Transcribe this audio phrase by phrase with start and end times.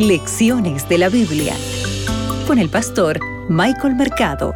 [0.00, 1.54] Lecciones de la Biblia
[2.46, 4.54] con el pastor Michael Mercado.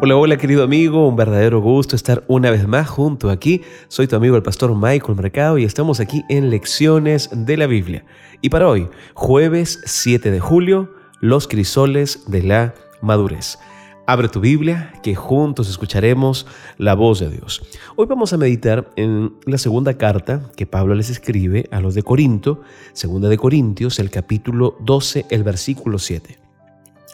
[0.00, 3.62] Hola, hola querido amigo, un verdadero gusto estar una vez más junto aquí.
[3.88, 8.04] Soy tu amigo el pastor Michael Mercado y estamos aquí en Lecciones de la Biblia.
[8.40, 13.58] Y para hoy, jueves 7 de julio, los crisoles de la madurez.
[14.06, 17.62] Abre tu Biblia, que juntos escucharemos la voz de Dios.
[17.96, 22.02] Hoy vamos a meditar en la segunda carta que Pablo les escribe a los de
[22.02, 22.60] Corinto,
[22.92, 26.38] segunda de Corintios, el capítulo 12, el versículo 7.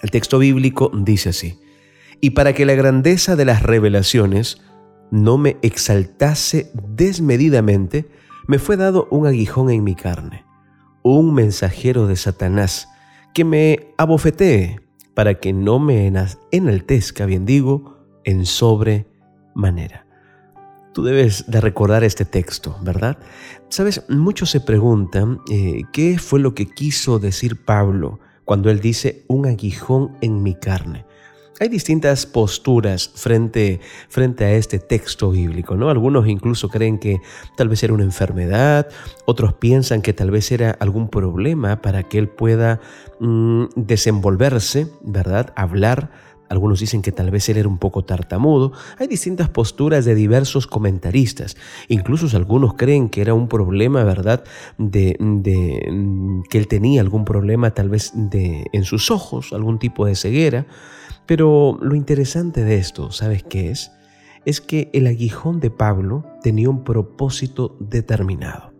[0.02, 1.60] El texto bíblico dice así,
[2.20, 4.60] y para que la grandeza de las revelaciones
[5.12, 8.10] no me exaltase desmedidamente,
[8.48, 10.44] me fue dado un aguijón en mi carne,
[11.04, 12.88] un mensajero de Satanás,
[13.32, 14.89] que me abofetee
[15.20, 16.10] para que no me
[16.50, 20.06] enaltezca, bien digo, en sobremanera.
[20.94, 23.18] Tú debes de recordar este texto, ¿verdad?
[23.68, 29.26] Sabes, muchos se preguntan eh, qué fue lo que quiso decir Pablo cuando él dice
[29.28, 31.04] un aguijón en mi carne.
[31.60, 35.90] Hay distintas posturas frente, frente a este texto bíblico, ¿no?
[35.90, 37.20] Algunos incluso creen que
[37.54, 38.88] tal vez era una enfermedad,
[39.26, 42.80] otros piensan que tal vez era algún problema para que él pueda
[43.20, 45.52] mm, desenvolverse, ¿verdad?
[45.54, 46.10] Hablar.
[46.48, 48.72] Algunos dicen que tal vez él era un poco tartamudo.
[48.98, 51.58] Hay distintas posturas de diversos comentaristas.
[51.88, 54.44] Incluso algunos creen que era un problema, ¿verdad?
[54.78, 60.06] De, mm, que él tenía algún problema tal vez de, en sus ojos, algún tipo
[60.06, 60.64] de ceguera.
[61.30, 63.92] Pero lo interesante de esto, ¿sabes qué es?
[64.44, 68.72] Es que el aguijón de Pablo tenía un propósito determinado.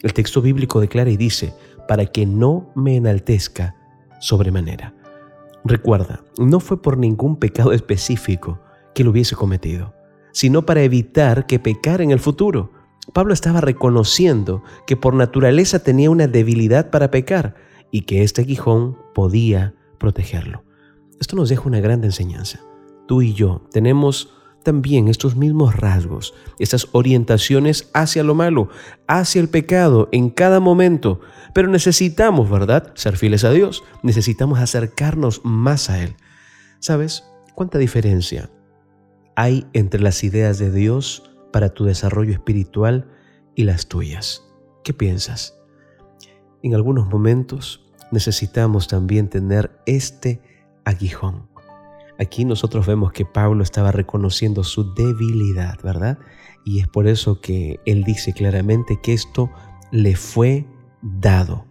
[0.00, 1.52] El texto bíblico declara y dice,
[1.86, 3.76] para que no me enaltezca
[4.20, 4.94] sobremanera.
[5.66, 8.58] Recuerda, no fue por ningún pecado específico
[8.94, 9.94] que lo hubiese cometido,
[10.32, 12.72] sino para evitar que pecara en el futuro.
[13.12, 17.54] Pablo estaba reconociendo que por naturaleza tenía una debilidad para pecar
[17.90, 20.64] y que este aguijón podía protegerlo.
[21.22, 22.58] Esto nos deja una gran enseñanza.
[23.06, 24.34] Tú y yo tenemos
[24.64, 28.70] también estos mismos rasgos, estas orientaciones hacia lo malo,
[29.06, 31.20] hacia el pecado en cada momento.
[31.54, 33.84] Pero necesitamos, ¿verdad?, ser fieles a Dios.
[34.02, 36.16] Necesitamos acercarnos más a Él.
[36.80, 37.22] ¿Sabes
[37.54, 38.50] cuánta diferencia
[39.36, 43.08] hay entre las ideas de Dios para tu desarrollo espiritual
[43.54, 44.42] y las tuyas?
[44.82, 45.56] ¿Qué piensas?
[46.64, 50.50] En algunos momentos necesitamos también tener este
[50.84, 51.48] aguijón.
[52.18, 56.18] Aquí nosotros vemos que Pablo estaba reconociendo su debilidad, ¿verdad?
[56.64, 59.50] Y es por eso que él dice claramente que esto
[59.90, 60.66] le fue
[61.02, 61.66] dado.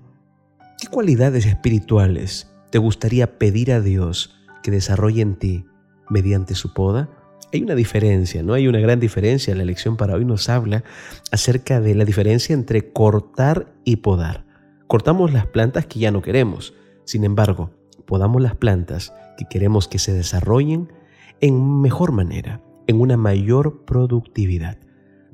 [0.79, 5.65] ¿Qué cualidades espirituales te gustaría pedir a Dios que desarrolle en ti
[6.09, 7.09] mediante su poda?
[7.53, 8.53] Hay una diferencia, ¿no?
[8.53, 9.55] Hay una gran diferencia.
[9.55, 10.83] La lección para hoy nos habla
[11.31, 14.45] acerca de la diferencia entre cortar y podar.
[14.87, 16.73] Cortamos las plantas que ya no queremos.
[17.05, 17.71] Sin embargo,
[18.11, 20.91] podamos las plantas que queremos que se desarrollen
[21.39, 24.77] en mejor manera, en una mayor productividad.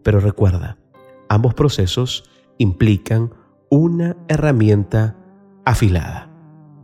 [0.04, 0.78] Pero recuerda,
[1.28, 2.30] ambos procesos
[2.60, 3.32] implican
[3.72, 5.18] una herramienta
[5.66, 6.30] afilada.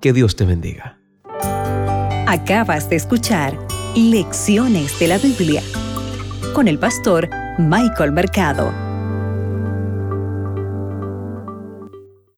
[0.01, 0.97] Que Dios te bendiga.
[2.25, 3.55] Acabas de escuchar
[3.95, 5.61] Lecciones de la Biblia
[6.55, 7.29] con el pastor
[7.59, 8.82] Michael Mercado.